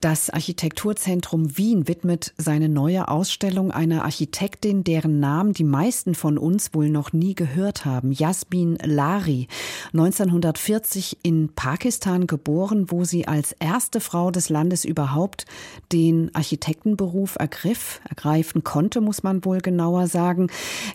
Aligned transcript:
das 0.00 0.28
Architekturzentrum 0.28 1.56
Wien 1.56 1.88
widmet 1.88 2.34
seine 2.36 2.68
neue 2.68 3.08
Ausstellung 3.08 3.70
einer 3.70 4.04
Architektin, 4.04 4.84
deren 4.84 5.20
Namen 5.20 5.54
die 5.54 5.64
meisten 5.64 6.14
von 6.14 6.36
uns 6.36 6.74
wohl 6.74 6.90
noch 6.90 7.14
nie 7.14 7.34
gehört 7.34 7.86
haben. 7.86 8.12
Jasmin 8.12 8.76
Lari, 8.82 9.48
1940 9.94 11.20
in 11.22 11.48
Pakistan 11.54 12.26
geboren, 12.26 12.90
wo 12.90 13.04
sie 13.04 13.26
als 13.26 13.52
erste 13.52 14.00
Frau 14.00 14.30
des 14.30 14.50
Landes 14.50 14.84
überhaupt 14.84 15.46
den 15.92 16.30
Architektenberuf 16.34 17.36
ergriff, 17.40 18.02
ergreifen 18.06 18.64
konnte, 18.64 19.00
muss 19.00 19.22
man 19.22 19.46
wohl 19.46 19.62
genauer 19.62 20.08
sagen. 20.08 20.48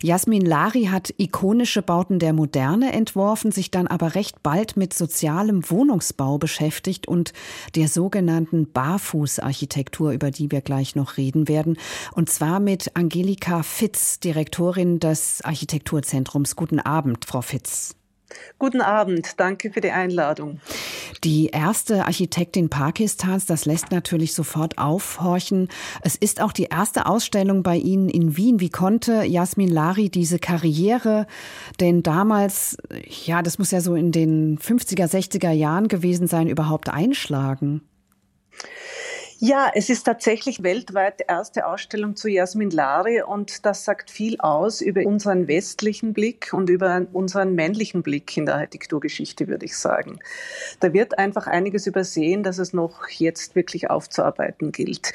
Jasmin 0.04 0.46
Lari 0.46 0.86
hat 0.86 1.12
ikonische 1.18 1.82
Bauten 1.82 2.20
der 2.20 2.34
Moderne 2.34 2.94
entworfen, 2.94 3.52
sich 3.52 3.72
dann 3.72 3.88
aber 3.88 4.14
recht 4.14 4.44
bald 4.44 4.78
mit 4.78 4.94
sozialem 4.94 5.68
Wohnungsbau 5.72 6.38
beschäftigt 6.38 7.08
und 7.08 7.34
der 7.74 7.88
sogenannten 7.88 8.72
Bar 8.72 8.91
Barfußarchitektur, 8.92 10.12
über 10.12 10.32
die 10.32 10.52
wir 10.52 10.60
gleich 10.60 10.96
noch 10.96 11.16
reden 11.16 11.48
werden. 11.48 11.78
Und 12.14 12.30
zwar 12.30 12.60
mit 12.60 12.92
Angelika 12.98 13.64
Fitz, 13.64 14.20
Direktorin 14.20 15.00
des 15.00 15.42
Architekturzentrums. 15.44 16.58
Guten 16.58 16.80
Abend, 16.80 17.24
Frau 17.24 17.42
Fitz. 17.42 17.96
Guten 18.60 18.82
Abend, 18.82 19.40
danke 19.40 19.72
für 19.72 19.80
die 19.80 19.92
Einladung. 19.92 20.60
Die 21.24 21.48
erste 21.48 22.06
Architektin 22.06 22.70
Pakistans, 22.70 23.46
das 23.46 23.66
lässt 23.66 23.92
natürlich 23.92 24.34
sofort 24.34 24.78
aufhorchen. 24.78 25.70
Es 26.02 26.16
ist 26.16 26.42
auch 26.42 26.52
die 26.52 26.66
erste 26.66 27.06
Ausstellung 27.06 27.64
bei 27.64 27.78
Ihnen 27.78 28.10
in 28.10 28.36
Wien. 28.36 28.60
Wie 28.60 28.70
konnte 28.70 29.24
Jasmin 29.24 29.70
Lari 29.70 30.10
diese 30.10 30.40
Karriere 30.40 31.28
denn 31.80 32.04
damals, 32.04 32.78
ja, 33.26 33.42
das 33.42 33.58
muss 33.58 33.72
ja 33.72 33.80
so 33.82 33.96
in 33.96 34.12
den 34.12 34.58
50er, 34.60 35.08
60er 35.08 35.52
Jahren 35.52 35.88
gewesen 35.88 36.28
sein, 36.28 36.48
überhaupt 36.48 36.90
einschlagen? 36.90 37.82
Ja, 39.44 39.72
es 39.74 39.90
ist 39.90 40.04
tatsächlich 40.04 40.62
weltweit 40.62 41.20
die 41.20 41.24
erste 41.28 41.66
Ausstellung 41.66 42.16
zu 42.16 42.28
Jasmin 42.28 42.70
Lari 42.70 43.24
und 43.24 43.66
das 43.66 43.86
sagt 43.86 44.12
viel 44.12 44.40
aus 44.40 44.82
über 44.82 45.04
unseren 45.04 45.48
westlichen 45.48 46.14
Blick 46.14 46.54
und 46.54 46.70
über 46.70 47.08
unseren 47.12 47.56
männlichen 47.56 48.04
Blick 48.04 48.38
in 48.38 48.46
der 48.46 48.54
Architekturgeschichte, 48.54 49.48
würde 49.48 49.66
ich 49.66 49.76
sagen. 49.76 50.20
Da 50.80 50.94
wird 50.94 51.18
einfach 51.18 51.48
einiges 51.48 51.88
übersehen, 51.88 52.44
dass 52.44 52.60
es 52.60 52.72
noch 52.72 53.08
jetzt 53.10 53.56
wirklich 53.56 53.90
aufzuarbeiten 53.90 54.72
gilt. 54.72 55.12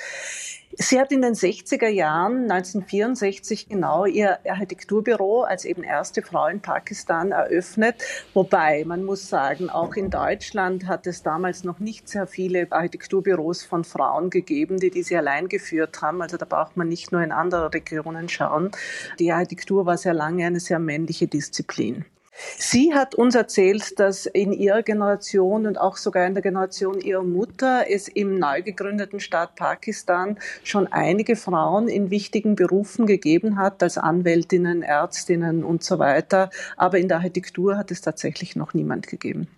Sie 0.73 1.01
hat 1.01 1.13
in 1.13 1.23
den 1.23 1.35
60er 1.35 1.89
Jahren, 1.89 2.51
1964 2.51 3.69
genau, 3.69 4.05
ihr 4.05 4.39
Architekturbüro 4.47 5.43
als 5.43 5.65
eben 5.65 5.83
erste 5.83 6.23
Frau 6.23 6.49
in 6.49 6.61
Pakistan 6.61 7.33
eröffnet. 7.33 8.03
Wobei, 8.35 8.85
man 8.85 9.05
muss 9.05 9.29
sagen, 9.29 9.71
auch 9.71 9.95
in 9.95 10.11
Deutschland 10.11 10.87
hat 10.87 11.07
es 11.07 11.23
damals 11.23 11.65
noch 11.65 11.79
nicht 11.79 12.09
sehr 12.09 12.27
viele 12.27 12.67
Architekturbüros 12.71 13.65
von 13.65 13.85
Frauen 13.85 14.29
gegeben, 14.29 14.79
die 14.79 14.91
diese 14.91 15.17
allein 15.17 15.49
geführt 15.49 16.03
haben. 16.03 16.21
Also 16.21 16.37
da 16.37 16.45
braucht 16.45 16.77
man 16.77 16.89
nicht 16.89 17.13
nur 17.13 17.23
in 17.23 17.33
andere 17.33 17.73
Regionen 17.73 18.29
schauen. 18.29 18.71
Die 19.19 19.33
Architektur 19.33 19.87
war 19.87 19.97
sehr 19.97 20.15
lange 20.15 20.47
eine 20.47 20.61
sehr 20.61 20.79
männliche 20.79 21.27
Disziplin. 21.27 22.05
Sie 22.59 22.95
hat 22.95 23.15
uns 23.15 23.35
erzählt, 23.35 23.99
dass 23.99 24.27
in 24.27 24.53
ihrer 24.53 24.83
Generation 24.83 25.67
und 25.67 25.81
auch 25.81 25.97
sogar 25.97 26.27
in 26.27 26.35
der 26.35 26.43
Generation 26.43 27.01
ihrer 27.01 27.23
Mutter 27.23 27.85
es 27.89 28.09
im 28.09 28.39
neu 28.39 28.63
gegründeten 28.63 29.21
Staat 29.21 29.57
Pakistan 29.57 30.39
schon 30.63 30.87
einige 30.87 31.37
Frauen 31.37 31.89
in 31.89 32.11
wichtigen 32.11 32.55
Berufen 32.55 33.07
gegeben 33.07 33.57
hat, 33.57 33.83
als 33.83 33.99
Anwältinnen, 33.99 34.83
Ärztinnen 34.83 35.65
und 35.65 35.83
so 35.83 35.99
weiter. 35.99 36.51
Aber 36.77 36.99
in 36.99 37.09
der 37.09 37.19
Architektur 37.19 37.77
hat 37.77 37.91
es 37.91 38.01
tatsächlich 38.01 38.57
noch 38.57 38.75
niemand 38.75 39.07
gegeben. 39.07 39.49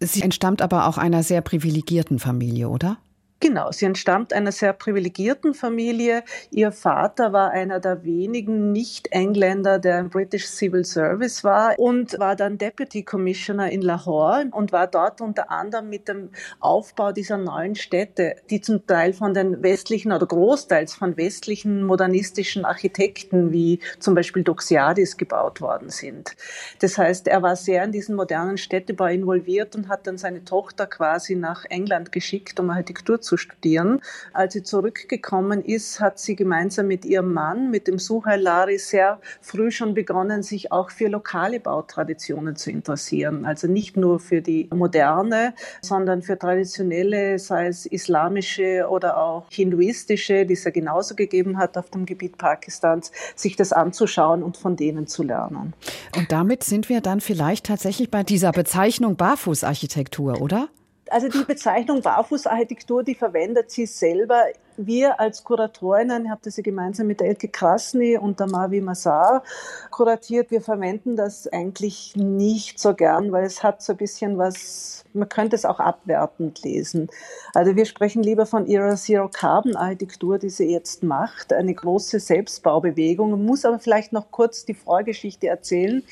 Sie 0.00 0.22
entstammt 0.22 0.62
aber 0.62 0.86
auch 0.86 0.98
einer 0.98 1.22
sehr 1.22 1.40
privilegierten 1.40 2.18
Familie, 2.18 2.68
oder? 2.68 2.98
Genau, 3.42 3.72
sie 3.72 3.86
entstammt 3.86 4.32
einer 4.32 4.52
sehr 4.52 4.72
privilegierten 4.72 5.52
Familie. 5.52 6.22
Ihr 6.52 6.70
Vater 6.70 7.32
war 7.32 7.50
einer 7.50 7.80
der 7.80 8.04
wenigen 8.04 8.70
Nicht-Engländer, 8.70 9.80
der 9.80 9.98
im 9.98 10.10
British 10.10 10.46
Civil 10.46 10.84
Service 10.84 11.42
war 11.42 11.76
und 11.76 12.16
war 12.20 12.36
dann 12.36 12.56
Deputy 12.56 13.02
Commissioner 13.02 13.72
in 13.72 13.82
Lahore 13.82 14.46
und 14.52 14.70
war 14.70 14.86
dort 14.86 15.20
unter 15.20 15.50
anderem 15.50 15.88
mit 15.88 16.06
dem 16.06 16.30
Aufbau 16.60 17.10
dieser 17.10 17.36
neuen 17.36 17.74
Städte, 17.74 18.36
die 18.48 18.60
zum 18.60 18.86
Teil 18.86 19.12
von 19.12 19.34
den 19.34 19.60
westlichen 19.60 20.12
oder 20.12 20.26
großteils 20.26 20.94
von 20.94 21.16
westlichen 21.16 21.82
modernistischen 21.82 22.64
Architekten 22.64 23.50
wie 23.50 23.80
zum 23.98 24.14
Beispiel 24.14 24.44
Doxiadis 24.44 25.16
gebaut 25.16 25.60
worden 25.60 25.88
sind. 25.88 26.36
Das 26.78 26.96
heißt, 26.96 27.26
er 27.26 27.42
war 27.42 27.56
sehr 27.56 27.82
in 27.82 27.90
diesen 27.90 28.14
modernen 28.14 28.56
Städtebau 28.56 29.06
involviert 29.06 29.74
und 29.74 29.88
hat 29.88 30.06
dann 30.06 30.16
seine 30.16 30.44
Tochter 30.44 30.86
quasi 30.86 31.34
nach 31.34 31.64
England 31.64 32.12
geschickt, 32.12 32.60
um 32.60 32.70
Architektur 32.70 33.20
zu 33.20 33.31
zu 33.32 33.38
studieren. 33.38 34.02
Als 34.34 34.52
sie 34.52 34.62
zurückgekommen 34.62 35.64
ist, 35.64 36.00
hat 36.00 36.18
sie 36.18 36.36
gemeinsam 36.36 36.86
mit 36.86 37.06
ihrem 37.06 37.32
Mann, 37.32 37.70
mit 37.70 37.88
dem 37.88 37.98
Suhail 37.98 38.42
Lari, 38.42 38.76
sehr 38.76 39.20
früh 39.40 39.70
schon 39.70 39.94
begonnen, 39.94 40.42
sich 40.42 40.70
auch 40.70 40.90
für 40.90 41.08
lokale 41.08 41.58
Bautraditionen 41.58 42.56
zu 42.56 42.70
interessieren. 42.70 43.46
Also 43.46 43.68
nicht 43.68 43.96
nur 43.96 44.20
für 44.20 44.42
die 44.42 44.68
moderne, 44.70 45.54
sondern 45.80 46.20
für 46.20 46.38
traditionelle, 46.38 47.38
sei 47.38 47.68
es 47.68 47.86
islamische 47.86 48.86
oder 48.90 49.16
auch 49.16 49.46
hinduistische, 49.50 50.44
die 50.44 50.52
es 50.52 50.64
ja 50.64 50.70
genauso 50.70 51.14
gegeben 51.14 51.56
hat 51.56 51.78
auf 51.78 51.88
dem 51.88 52.04
Gebiet 52.04 52.36
Pakistans, 52.36 53.12
sich 53.34 53.56
das 53.56 53.72
anzuschauen 53.72 54.42
und 54.42 54.58
von 54.58 54.76
denen 54.76 55.06
zu 55.06 55.22
lernen. 55.22 55.72
Und 56.18 56.30
damit 56.32 56.64
sind 56.64 56.90
wir 56.90 57.00
dann 57.00 57.22
vielleicht 57.22 57.64
tatsächlich 57.64 58.10
bei 58.10 58.24
dieser 58.24 58.52
Bezeichnung 58.52 59.16
Barfußarchitektur, 59.16 60.42
oder? 60.42 60.68
Also 61.12 61.28
die 61.28 61.44
Bezeichnung 61.44 62.00
Barfußarchitektur, 62.00 63.02
die 63.02 63.14
verwendet 63.14 63.70
sie 63.70 63.84
selber. 63.84 64.44
Wir 64.78 65.20
als 65.20 65.44
Kuratorinnen, 65.44 66.24
ich 66.24 66.30
habe 66.30 66.40
das 66.42 66.56
ja 66.56 66.62
gemeinsam 66.62 67.06
mit 67.06 67.20
der 67.20 67.28
Elke 67.28 67.48
Krasny 67.48 68.16
und 68.16 68.40
der 68.40 68.46
Mavi 68.46 68.80
Mazar 68.80 69.42
kuratiert, 69.90 70.50
wir 70.50 70.62
verwenden 70.62 71.14
das 71.14 71.46
eigentlich 71.48 72.16
nicht 72.16 72.78
so 72.78 72.94
gern, 72.94 73.30
weil 73.30 73.44
es 73.44 73.62
hat 73.62 73.82
so 73.82 73.92
ein 73.92 73.98
bisschen 73.98 74.38
was, 74.38 75.04
man 75.12 75.28
könnte 75.28 75.54
es 75.54 75.66
auch 75.66 75.80
abwertend 75.80 76.62
lesen. 76.62 77.10
Also 77.52 77.76
wir 77.76 77.84
sprechen 77.84 78.22
lieber 78.22 78.46
von 78.46 78.64
ihrer 78.64 78.96
Zero 78.96 79.28
Carbon 79.28 79.76
Architektur, 79.76 80.38
die 80.38 80.48
sie 80.48 80.72
jetzt 80.72 81.02
macht, 81.02 81.52
eine 81.52 81.74
große 81.74 82.20
Selbstbaubewegung. 82.20 83.32
Man 83.32 83.44
muss 83.44 83.66
aber 83.66 83.78
vielleicht 83.78 84.14
noch 84.14 84.30
kurz 84.30 84.64
die 84.64 84.72
Vorgeschichte 84.72 85.48
erzählen. 85.48 86.02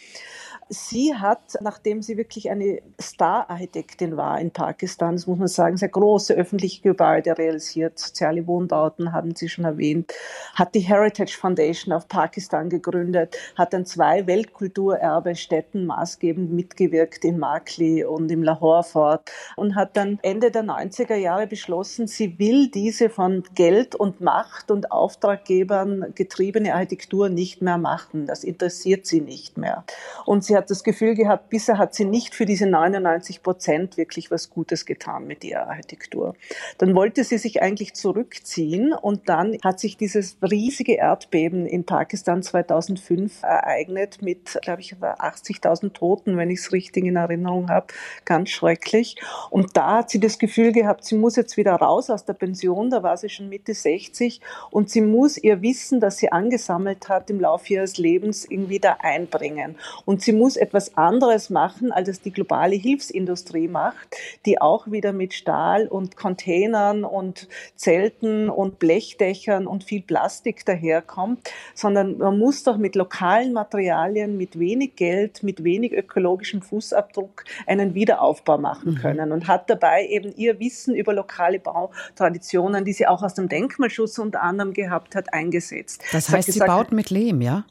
Sie 0.72 1.16
hat, 1.16 1.58
nachdem 1.62 2.00
sie 2.00 2.16
wirklich 2.16 2.48
eine 2.48 2.80
Star-Architektin 3.00 4.16
war 4.16 4.40
in 4.40 4.52
Pakistan, 4.52 5.16
das 5.16 5.26
muss 5.26 5.36
man 5.36 5.48
sagen, 5.48 5.76
sehr 5.76 5.88
große 5.88 6.32
öffentliche 6.34 6.80
Gebäude 6.82 7.36
realisiert, 7.36 7.98
soziale 7.98 8.46
Wohnbauten 8.46 9.12
haben 9.12 9.34
Sie 9.34 9.48
schon 9.48 9.64
erwähnt, 9.64 10.12
hat 10.54 10.76
die 10.76 10.80
Heritage 10.80 11.36
Foundation 11.36 11.92
of 11.92 12.06
Pakistan 12.06 12.70
gegründet, 12.70 13.36
hat 13.56 13.74
an 13.74 13.84
zwei 13.84 14.28
Weltkulturerbestätten 14.28 15.86
maßgebend 15.86 16.52
mitgewirkt 16.52 17.24
in 17.24 17.40
Makli 17.40 18.04
und 18.04 18.30
im 18.30 18.44
Lahore 18.44 18.84
Fort 18.84 19.28
und 19.56 19.74
hat 19.74 19.96
dann 19.96 20.20
Ende 20.22 20.52
der 20.52 20.62
90er 20.62 21.16
Jahre 21.16 21.48
beschlossen, 21.48 22.06
sie 22.06 22.38
will 22.38 22.68
diese 22.70 23.10
von 23.10 23.42
Geld 23.56 23.96
und 23.96 24.20
Macht 24.20 24.70
und 24.70 24.92
Auftraggebern 24.92 26.12
getriebene 26.14 26.74
Architektur 26.74 27.28
nicht 27.28 27.60
mehr 27.60 27.78
machen. 27.78 28.26
Das 28.26 28.44
interessiert 28.44 29.04
sie 29.06 29.20
nicht 29.20 29.58
mehr. 29.58 29.82
Und 30.26 30.44
sie 30.44 30.59
hat 30.59 30.59
das 30.68 30.84
Gefühl 30.84 31.14
gehabt, 31.14 31.48
bisher 31.48 31.78
hat 31.78 31.94
sie 31.94 32.04
nicht 32.04 32.34
für 32.34 32.44
diese 32.44 32.66
99 32.66 33.42
Prozent 33.42 33.96
wirklich 33.96 34.30
was 34.30 34.50
Gutes 34.50 34.84
getan 34.84 35.26
mit 35.26 35.44
ihrer 35.44 35.68
Architektur. 35.68 36.34
Dann 36.78 36.94
wollte 36.94 37.24
sie 37.24 37.38
sich 37.38 37.62
eigentlich 37.62 37.94
zurückziehen 37.94 38.92
und 38.92 39.28
dann 39.28 39.56
hat 39.64 39.80
sich 39.80 39.96
dieses 39.96 40.36
riesige 40.42 40.94
Erdbeben 40.94 41.66
in 41.66 41.84
Pakistan 41.84 42.42
2005 42.42 43.42
ereignet 43.42 44.22
mit, 44.22 44.58
glaube 44.62 44.80
ich, 44.80 44.94
80.000 44.96 45.92
Toten, 45.92 46.36
wenn 46.36 46.50
ich 46.50 46.60
es 46.60 46.72
richtig 46.72 47.04
in 47.04 47.16
Erinnerung 47.16 47.70
habe. 47.70 47.86
Ganz 48.24 48.50
schrecklich. 48.50 49.16
Und 49.50 49.76
da 49.76 49.98
hat 49.98 50.10
sie 50.10 50.20
das 50.20 50.38
Gefühl 50.38 50.72
gehabt, 50.72 51.04
sie 51.04 51.16
muss 51.16 51.36
jetzt 51.36 51.56
wieder 51.56 51.74
raus 51.74 52.10
aus 52.10 52.24
der 52.24 52.34
Pension, 52.34 52.90
da 52.90 53.02
war 53.02 53.16
sie 53.16 53.28
schon 53.28 53.48
Mitte 53.48 53.74
60 53.74 54.40
und 54.70 54.90
sie 54.90 55.00
muss 55.00 55.36
ihr 55.36 55.62
Wissen, 55.62 56.00
das 56.00 56.18
sie 56.18 56.32
angesammelt 56.32 57.08
hat 57.08 57.30
im 57.30 57.40
Laufe 57.40 57.74
ihres 57.74 57.98
Lebens, 57.98 58.44
irgendwie 58.44 58.78
da 58.78 58.96
einbringen. 59.00 59.76
Und 60.04 60.22
sie 60.22 60.32
muss 60.32 60.49
muss 60.50 60.56
etwas 60.56 60.96
anderes 60.96 61.48
machen, 61.48 61.92
als 61.92 62.08
es 62.08 62.22
die 62.22 62.32
globale 62.32 62.74
Hilfsindustrie 62.74 63.68
macht, 63.68 64.16
die 64.46 64.60
auch 64.60 64.90
wieder 64.90 65.12
mit 65.12 65.32
Stahl 65.32 65.86
und 65.86 66.16
Containern 66.16 67.04
und 67.04 67.46
Zelten 67.76 68.50
und 68.50 68.80
Blechdächern 68.80 69.68
und 69.68 69.84
viel 69.84 70.02
Plastik 70.02 70.66
daherkommt, 70.66 71.48
sondern 71.72 72.18
man 72.18 72.36
muss 72.36 72.64
doch 72.64 72.78
mit 72.78 72.96
lokalen 72.96 73.52
Materialien, 73.52 74.36
mit 74.36 74.58
wenig 74.58 74.96
Geld, 74.96 75.44
mit 75.44 75.62
wenig 75.62 75.92
ökologischem 75.92 76.62
Fußabdruck 76.62 77.44
einen 77.68 77.94
Wiederaufbau 77.94 78.58
machen 78.58 78.94
mhm. 78.94 78.96
können 78.96 79.28
mhm. 79.28 79.34
und 79.34 79.46
hat 79.46 79.70
dabei 79.70 80.04
eben 80.08 80.34
ihr 80.34 80.58
Wissen 80.58 80.96
über 80.96 81.14
lokale 81.14 81.60
Bautraditionen, 81.60 82.84
die 82.84 82.92
sie 82.92 83.06
auch 83.06 83.22
aus 83.22 83.34
dem 83.34 83.48
Denkmalschutz 83.48 84.18
unter 84.18 84.42
anderem 84.42 84.72
gehabt 84.72 85.14
hat, 85.14 85.32
eingesetzt. 85.32 86.02
Das 86.10 86.28
heißt, 86.28 86.46
gesagt, 86.46 86.68
sie 86.68 86.76
baut 86.76 86.90
mit 86.90 87.10
Lehm, 87.10 87.40
ja? 87.40 87.66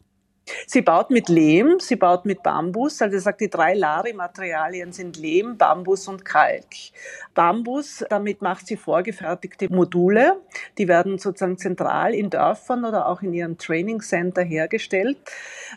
Sie 0.68 0.82
baut 0.82 1.10
mit 1.10 1.30
Lehm, 1.30 1.80
sie 1.80 1.96
baut 1.96 2.26
mit 2.26 2.44
Bambus. 2.44 3.02
Also 3.02 3.20
sagt, 3.20 3.42
die 3.42 3.50
drei 3.50 3.74
Lari-Materialien 3.74 4.92
sind 4.92 5.18
Lehm, 5.18 5.58
Bambus 5.58 6.08
und 6.08 6.26
Kalk. 6.26 6.66
Bambus, 7.34 8.04
damit 8.10 8.42
macht 8.42 8.68
sie 8.68 8.76
vorgefertigte 8.76 9.72
Module. 9.74 10.42
Die 10.78 10.88
werden 10.88 11.18
sozusagen 11.18 11.58
zentral 11.58 12.14
in 12.14 12.30
Dörfern 12.30 12.86
oder 12.86 13.08
auch 13.08 13.22
in 13.22 13.34
ihrem 13.34 13.58
Training 13.58 14.02
Center 14.02 14.42
hergestellt. 14.42 15.18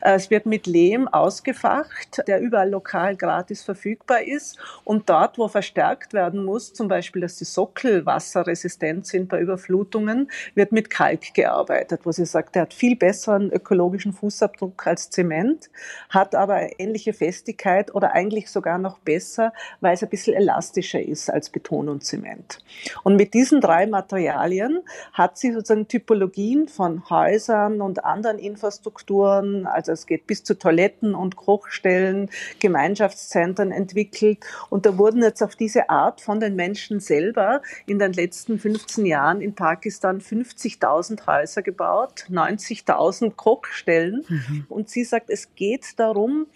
Äh, 0.01 0.15
es 0.15 0.31
wird 0.31 0.47
mit 0.47 0.67
Lehm 0.67 1.09
ausgefacht, 1.09 2.23
der 2.27 2.41
überall 2.41 2.71
lokal 2.71 3.17
gratis 3.17 3.63
verfügbar 3.63 4.23
ist. 4.23 4.59
Und 4.85 5.09
dort, 5.09 5.39
wo 5.39 5.49
verstärkt 5.49 6.15
werden 6.15 6.45
muss, 6.45 6.73
zum 6.73 6.89
Beispiel, 6.89 7.23
dass 7.23 7.37
die 7.37 7.45
Sockel 7.45 8.07
wasserresistent 8.07 9.07
sind 9.07 9.29
bei 9.29 9.41
Überflutungen, 9.41 10.31
wird 10.55 10.73
mit 10.73 10.91
Kalk 10.91 11.35
gearbeitet, 11.35 12.01
wo 12.05 12.13
sie 12.13 12.27
sagt, 12.27 12.55
der 12.55 12.63
hat 12.63 12.75
viel 12.75 12.97
besseren 12.97 13.51
ökologischen 13.53 14.13
Fußabdruck 14.13 14.62
als 14.85 15.11
Zement, 15.11 15.71
hat 16.09 16.35
aber 16.35 16.81
ähnliche 16.81 17.13
Festigkeit 17.13 17.95
oder 17.95 18.13
eigentlich 18.13 18.51
sogar 18.51 18.79
noch 18.79 18.99
besser, 18.99 19.53
weil 19.81 19.95
es 19.95 20.03
ein 20.03 20.09
bisschen 20.09 20.35
elastischer 20.35 21.01
ist 21.01 21.31
als 21.31 21.51
Beton 21.51 21.89
und 21.89 22.05
Zement. 22.05 22.59
Und 23.03 23.17
mit 23.17 23.35
diesen 23.35 23.61
drei 23.61 23.87
Materialien 23.87 24.81
hat 25.13 25.39
sie 25.39 25.53
sozusagen 25.53 25.89
Typologien 25.89 26.69
von 26.69 27.09
Häusern 27.11 27.81
und 27.81 28.05
anderen 28.05 28.39
Infrastrukturen, 28.39 29.67
also 29.67 29.93
es 29.93 30.07
geht 30.07 30.27
bis 30.27 30.45
zu 30.45 30.59
Toiletten 30.59 31.15
und 31.15 31.37
Kochstellen, 31.37 32.31
Gemeinschaftszentren 32.61 33.73
entwickelt. 33.73 34.39
Und 34.71 34.87
da 34.87 34.99
wurden 34.99 35.23
jetzt 35.23 35.43
auf 35.43 35.57
diese 35.57 35.91
Art 35.91 36.21
von 36.21 36.41
den 36.41 36.57
Menschen 36.57 37.01
selber 37.01 37.63
in 37.87 37.99
den 37.99 38.13
letzten 38.13 38.59
15 38.59 39.07
Jahren 39.07 39.41
in 39.41 39.55
Pakistan 39.55 40.21
50.000 40.21 41.27
Häuser 41.27 41.63
gebaut, 41.63 42.27
90.000 42.31 43.33
Kochstellen. 43.35 44.25
Mhm. 44.53 44.67
Und 44.69 44.89
sie 44.89 45.05
sagt, 45.05 45.31
es 45.31 45.55
geht 45.55 45.99
darum, 45.99 46.47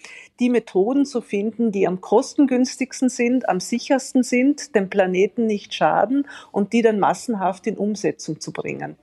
die 0.40 0.50
Methoden 0.50 1.06
zu 1.06 1.20
finden, 1.20 1.72
die 1.72 1.87
am 1.87 2.00
kostengünstigsten 2.00 3.08
sind, 3.08 3.48
am 3.48 3.60
sichersten 3.60 4.22
sind, 4.22 4.75
dem 4.75 4.90
Planeten 4.90 5.46
nicht 5.46 5.75
schaden 5.75 6.26
und 6.52 6.72
die 6.72 6.82
dann 6.82 6.98
massenhaft 6.98 7.66
in 7.66 7.76
Umsetzung 7.76 8.40
zu 8.40 8.52
bringen. 8.52 8.96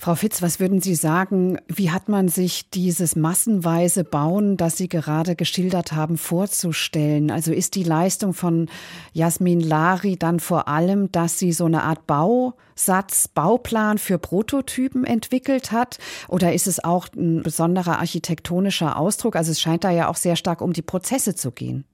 Frau 0.00 0.14
Fitz, 0.14 0.40
was 0.40 0.60
würden 0.60 0.80
Sie 0.80 0.94
sagen, 0.94 1.58
wie 1.68 1.90
hat 1.90 2.08
man 2.08 2.28
sich 2.28 2.70
dieses 2.70 3.16
massenweise 3.16 4.02
Bauen, 4.02 4.56
das 4.56 4.78
Sie 4.78 4.88
gerade 4.88 5.36
geschildert 5.36 5.92
haben, 5.92 6.16
vorzustellen? 6.16 7.30
Also 7.30 7.52
ist 7.52 7.74
die 7.74 7.82
Leistung 7.82 8.32
von 8.32 8.70
Jasmin 9.12 9.60
Lari 9.60 10.16
dann 10.16 10.40
vor 10.40 10.68
allem, 10.68 11.12
dass 11.12 11.38
sie 11.38 11.52
so 11.52 11.66
eine 11.66 11.82
Art 11.82 12.06
Bausatz, 12.06 13.28
Bauplan 13.28 13.98
für 13.98 14.16
Prototypen 14.16 15.04
entwickelt 15.04 15.70
hat? 15.70 15.98
Oder 16.28 16.54
ist 16.54 16.66
es 16.66 16.82
auch 16.82 17.08
ein 17.14 17.42
besonderer 17.42 17.98
architektonischer 17.98 18.96
Ausdruck? 18.96 19.36
Also 19.36 19.50
es 19.52 19.60
scheint 19.60 19.84
da 19.84 19.90
ja 19.90 20.08
auch 20.08 20.16
sehr 20.16 20.36
stark 20.36 20.62
um 20.62 20.72
die 20.72 20.80
Prozesse 20.80 21.34
zu 21.34 21.50
gehen. 21.50 21.84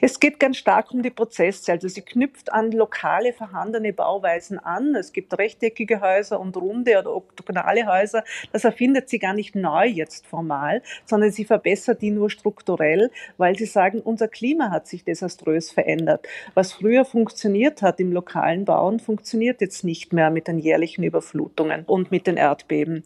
Es 0.00 0.18
geht 0.18 0.40
ganz 0.40 0.56
stark 0.56 0.92
um 0.92 1.02
die 1.02 1.10
Prozesse. 1.10 1.72
Also 1.72 1.88
sie 1.88 2.00
knüpft 2.00 2.52
an 2.52 2.72
lokale 2.72 3.32
vorhandene 3.32 3.92
Bauweisen 3.92 4.58
an. 4.58 4.94
Es 4.94 5.12
gibt 5.12 5.36
rechteckige 5.36 6.00
Häuser 6.00 6.40
und 6.40 6.56
runde 6.56 6.98
oder 6.98 7.14
oktogonale 7.14 7.86
Häuser. 7.86 8.24
Das 8.52 8.64
erfindet 8.64 9.08
sie 9.08 9.18
gar 9.18 9.34
nicht 9.34 9.54
neu 9.54 9.86
jetzt 9.86 10.26
formal, 10.26 10.82
sondern 11.04 11.32
sie 11.32 11.44
verbessert 11.44 12.00
die 12.00 12.10
nur 12.10 12.30
strukturell, 12.30 13.10
weil 13.36 13.56
sie 13.56 13.66
sagen, 13.66 14.00
unser 14.00 14.28
Klima 14.28 14.70
hat 14.70 14.86
sich 14.86 15.04
desaströs 15.04 15.70
verändert. 15.70 16.26
Was 16.54 16.72
früher 16.72 17.04
funktioniert 17.04 17.82
hat 17.82 18.00
im 18.00 18.12
lokalen 18.12 18.64
Bauen, 18.64 19.00
funktioniert 19.00 19.60
jetzt 19.60 19.84
nicht 19.84 20.12
mehr 20.12 20.30
mit 20.30 20.48
den 20.48 20.58
jährlichen 20.58 21.02
Überflutungen 21.02 21.84
und 21.84 22.10
mit 22.10 22.26
den 22.26 22.36
Erdbeben. 22.36 23.04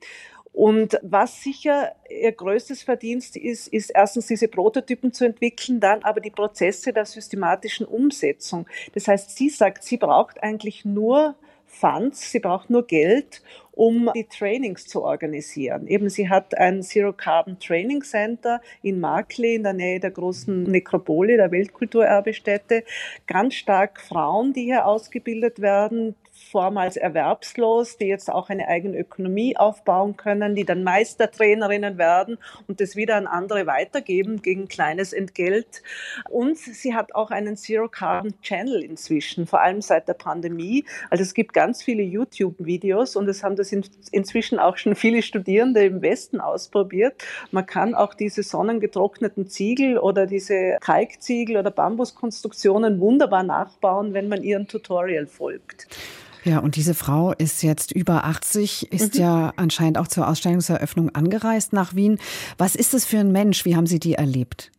Und 0.52 0.99
was 1.02 1.43
sicher 1.43 1.94
ihr 2.10 2.32
größtes 2.32 2.82
Verdienst 2.82 3.37
ist, 3.37 3.69
ist 3.69 3.90
erstens 3.90 4.26
diese 4.26 4.49
Prototypen 4.49 5.12
zu 5.12 5.25
entwickeln, 5.25 5.81
dann 5.81 6.02
aber 6.02 6.20
die 6.20 6.31
Prozesse 6.31 6.93
der 6.93 7.06
systematischen 7.06 7.87
Umsetzung. 7.87 8.66
Das 8.94 9.08
heißt, 9.08 9.37
sie 9.37 9.49
sagt, 9.49 9.82
sie 9.82 9.96
braucht 9.96 10.43
eigentlich 10.43 10.84
nur 10.84 11.37
Funds, 11.64 12.31
sie 12.31 12.38
braucht 12.38 12.69
nur 12.69 12.87
Geld, 12.87 13.43
um 13.72 14.10
die 14.14 14.25
Trainings 14.25 14.87
zu 14.87 15.02
organisieren. 15.02 15.87
Eben, 15.87 16.10
sie 16.10 16.28
hat 16.28 16.56
ein 16.58 16.82
Zero 16.82 17.14
Carbon 17.14 17.58
Training 17.58 18.02
Center 18.02 18.60
in 18.82 19.00
Markley 19.00 19.54
in 19.54 19.62
der 19.62 19.72
Nähe 19.72 19.99
der 19.99 20.10
großen 20.10 20.64
Nekropole, 20.64 21.38
der 21.38 21.50
Weltkulturerbestätte. 21.50 22.84
Ganz 23.26 23.54
stark 23.54 24.02
Frauen, 24.02 24.52
die 24.52 24.64
hier 24.64 24.84
ausgebildet 24.84 25.60
werden, 25.62 26.14
vormals 26.50 26.96
erwerbslos, 26.96 27.96
die 27.96 28.06
jetzt 28.06 28.30
auch 28.30 28.50
eine 28.50 28.68
eigene 28.68 28.98
Ökonomie 28.98 29.56
aufbauen 29.56 30.16
können, 30.16 30.54
die 30.54 30.64
dann 30.64 30.84
Meistertrainerinnen 30.84 31.98
werden 31.98 32.38
und 32.68 32.80
das 32.80 32.96
wieder 32.96 33.16
an 33.16 33.26
andere 33.26 33.66
weitergeben 33.66 34.42
gegen 34.42 34.68
kleines 34.68 35.12
Entgelt. 35.12 35.82
Und 36.28 36.58
sie 36.58 36.94
hat 36.94 37.14
auch 37.14 37.30
einen 37.30 37.56
Zero 37.56 37.88
Carbon 37.88 38.34
Channel 38.42 38.82
inzwischen, 38.82 39.46
vor 39.46 39.60
allem 39.60 39.80
seit 39.80 40.08
der 40.08 40.14
Pandemie. 40.14 40.84
Also 41.10 41.22
es 41.22 41.34
gibt 41.34 41.52
ganz 41.52 41.82
viele 41.82 42.02
YouTube-Videos 42.02 43.16
und 43.16 43.28
es 43.28 43.42
haben 43.42 43.56
das 43.56 43.72
in, 43.72 43.84
inzwischen 44.10 44.58
auch 44.58 44.76
schon 44.76 44.94
viele 44.94 45.22
Studierende 45.22 45.84
im 45.84 46.02
Westen 46.02 46.40
ausprobiert. 46.40 47.14
Man 47.50 47.66
kann 47.66 47.94
auch 47.94 48.14
diese 48.14 48.42
sonnengetrockneten 48.42 49.48
Ziegel 49.48 49.98
oder 49.98 50.26
diese 50.26 50.78
Kalkziegel 50.80 51.56
oder 51.56 51.70
Bambuskonstruktionen 51.70 53.00
wunderbar 53.00 53.42
nachbauen, 53.42 54.14
wenn 54.14 54.28
man 54.28 54.42
ihren 54.42 54.68
Tutorial 54.68 55.26
folgt. 55.26 55.86
Ja, 56.44 56.58
und 56.58 56.76
diese 56.76 56.94
Frau 56.94 57.32
ist 57.32 57.62
jetzt 57.62 57.92
über 57.92 58.24
80, 58.24 58.92
ist 58.92 59.14
mhm. 59.14 59.20
ja 59.20 59.52
anscheinend 59.56 59.98
auch 59.98 60.08
zur 60.08 60.28
Ausstellungseröffnung 60.28 61.14
angereist 61.14 61.72
nach 61.72 61.94
Wien. 61.94 62.18
Was 62.58 62.74
ist 62.74 62.94
es 62.94 63.04
für 63.04 63.18
ein 63.18 63.32
Mensch? 63.32 63.64
Wie 63.64 63.76
haben 63.76 63.86
Sie 63.86 64.00
die 64.00 64.14
erlebt? 64.14 64.72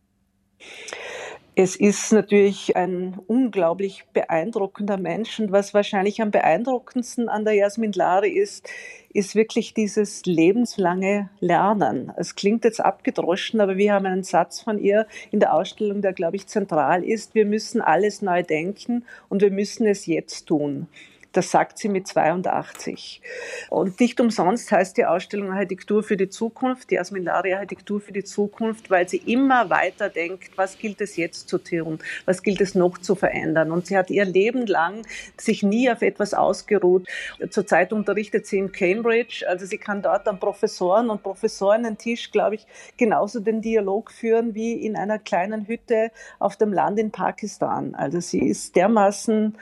Es 1.56 1.76
ist 1.76 2.12
natürlich 2.12 2.74
ein 2.76 3.16
unglaublich 3.28 4.04
beeindruckender 4.12 4.96
Mensch 4.96 5.38
und 5.38 5.52
was 5.52 5.72
wahrscheinlich 5.72 6.20
am 6.20 6.32
beeindruckendsten 6.32 7.28
an 7.28 7.44
der 7.44 7.54
Jasmin 7.54 7.92
Lari 7.92 8.30
ist, 8.30 8.68
ist 9.12 9.36
wirklich 9.36 9.72
dieses 9.72 10.26
lebenslange 10.26 11.30
Lernen. 11.38 12.12
Es 12.16 12.34
klingt 12.34 12.64
jetzt 12.64 12.80
abgedroschen, 12.80 13.60
aber 13.60 13.76
wir 13.76 13.92
haben 13.92 14.04
einen 14.04 14.24
Satz 14.24 14.60
von 14.60 14.80
ihr 14.80 15.06
in 15.30 15.38
der 15.38 15.54
Ausstellung, 15.54 16.02
der, 16.02 16.12
glaube 16.12 16.34
ich, 16.34 16.48
zentral 16.48 17.04
ist. 17.04 17.36
Wir 17.36 17.46
müssen 17.46 17.80
alles 17.80 18.20
neu 18.20 18.42
denken 18.42 19.04
und 19.28 19.40
wir 19.40 19.52
müssen 19.52 19.86
es 19.86 20.06
jetzt 20.06 20.46
tun. 20.46 20.88
Das 21.34 21.50
sagt 21.50 21.78
sie 21.78 21.88
mit 21.88 22.06
82. 22.06 23.20
Und 23.68 23.98
nicht 23.98 24.20
umsonst 24.20 24.70
heißt 24.70 24.96
die 24.96 25.04
Ausstellung 25.04 25.50
Architektur 25.50 26.04
für 26.04 26.16
die 26.16 26.28
Zukunft, 26.28 26.92
die 26.92 26.98
Asmindari 26.98 27.54
Architektur 27.54 28.00
für 28.00 28.12
die 28.12 28.22
Zukunft, 28.22 28.88
weil 28.88 29.08
sie 29.08 29.16
immer 29.16 29.68
weiter 29.68 30.08
denkt, 30.08 30.56
was 30.56 30.78
gilt 30.78 31.00
es 31.00 31.16
jetzt 31.16 31.48
zu 31.48 31.58
tun, 31.58 31.98
was 32.24 32.44
gilt 32.44 32.60
es 32.60 32.76
noch 32.76 32.98
zu 32.98 33.16
verändern. 33.16 33.72
Und 33.72 33.88
sie 33.88 33.98
hat 33.98 34.10
ihr 34.10 34.24
Leben 34.24 34.64
lang 34.66 35.04
sich 35.36 35.64
nie 35.64 35.90
auf 35.90 36.02
etwas 36.02 36.34
ausgeruht. 36.34 37.08
Zurzeit 37.50 37.92
unterrichtet 37.92 38.46
sie 38.46 38.58
in 38.58 38.70
Cambridge, 38.70 39.44
also 39.48 39.66
sie 39.66 39.78
kann 39.78 40.02
dort 40.02 40.28
am 40.28 40.38
Professoren 40.38 41.10
und 41.10 41.24
Professorinnen-Tisch, 41.24 42.30
glaube 42.30 42.54
ich, 42.54 42.66
genauso 42.96 43.40
den 43.40 43.60
Dialog 43.60 44.12
führen 44.12 44.54
wie 44.54 44.74
in 44.74 44.94
einer 44.94 45.18
kleinen 45.18 45.66
Hütte 45.66 46.12
auf 46.38 46.56
dem 46.56 46.72
Land 46.72 47.00
in 47.00 47.10
Pakistan. 47.10 47.96
Also 47.96 48.20
sie 48.20 48.46
ist 48.48 48.76
dermaßen 48.76 49.58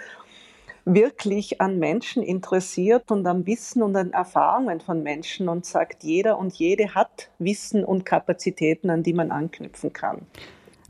wirklich 0.84 1.60
an 1.60 1.78
Menschen 1.78 2.22
interessiert 2.22 3.10
und 3.10 3.26
am 3.26 3.46
Wissen 3.46 3.82
und 3.82 3.96
an 3.96 4.12
Erfahrungen 4.12 4.80
von 4.80 5.02
Menschen 5.02 5.48
und 5.48 5.64
sagt, 5.64 6.02
jeder 6.02 6.38
und 6.38 6.54
jede 6.54 6.94
hat 6.94 7.30
Wissen 7.38 7.84
und 7.84 8.04
Kapazitäten, 8.04 8.90
an 8.90 9.02
die 9.02 9.12
man 9.12 9.30
anknüpfen 9.30 9.92
kann. 9.92 10.26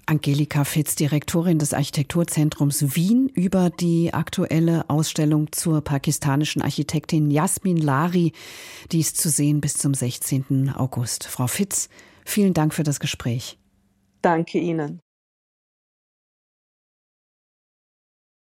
Angelika 0.07 0.65
Fitz, 0.65 0.97
Direktorin 0.97 1.59
des 1.59 1.75
Architekturzentrums 1.75 2.97
Wien, 2.97 3.29
über 3.29 3.71
die 3.71 4.13
aktuelle 4.13 4.89
Ausstellung 4.89 5.53
zur 5.53 5.81
pakistanischen 5.81 6.61
Architektin 6.61 7.31
Jasmin 7.31 7.77
Lari. 7.77 8.33
Die 8.91 9.01
ist 9.01 9.17
zu 9.17 9.29
sehen 9.29 9.61
bis 9.61 9.75
zum 9.75 9.95
16. 9.95 10.73
August. 10.77 11.25
Frau 11.25 11.47
Fitz, 11.47 11.89
vielen 12.25 12.53
Dank 12.53 12.75
für 12.75 12.83
das 12.83 12.99
Gespräch. 12.99 13.59
Danke 14.23 14.59
Ihnen. 14.59 15.02